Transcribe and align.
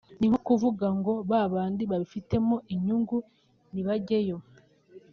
ni 0.19 0.27
nko 0.29 0.39
kuvuga 0.47 0.85
ngo 0.99 1.13
ba 1.29 1.41
bandi 1.53 1.83
babifitemo 1.91 2.55
inyungu 2.73 3.17
nibajyeyo 3.73 4.37